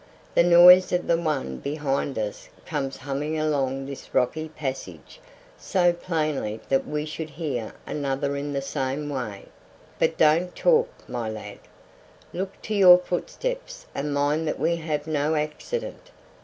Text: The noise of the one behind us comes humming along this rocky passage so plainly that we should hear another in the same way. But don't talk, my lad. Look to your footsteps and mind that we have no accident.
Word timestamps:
The 0.33 0.41
noise 0.41 0.91
of 0.91 1.05
the 1.05 1.15
one 1.15 1.57
behind 1.57 2.17
us 2.17 2.49
comes 2.65 2.97
humming 2.97 3.37
along 3.37 3.85
this 3.85 4.15
rocky 4.15 4.49
passage 4.49 5.21
so 5.59 5.93
plainly 5.93 6.59
that 6.69 6.87
we 6.87 7.05
should 7.05 7.29
hear 7.29 7.73
another 7.85 8.35
in 8.35 8.51
the 8.51 8.63
same 8.63 9.09
way. 9.11 9.45
But 9.99 10.17
don't 10.17 10.55
talk, 10.55 10.89
my 11.07 11.29
lad. 11.29 11.59
Look 12.33 12.59
to 12.63 12.73
your 12.73 12.97
footsteps 12.97 13.85
and 13.93 14.11
mind 14.11 14.47
that 14.47 14.59
we 14.59 14.77
have 14.77 15.05
no 15.05 15.35
accident. 15.35 16.09